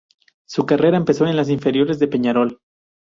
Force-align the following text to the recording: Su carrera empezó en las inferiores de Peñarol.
Su 0.47 0.65
carrera 0.65 0.97
empezó 0.97 1.27
en 1.27 1.35
las 1.35 1.49
inferiores 1.49 1.99
de 1.99 2.07
Peñarol. 2.07 2.59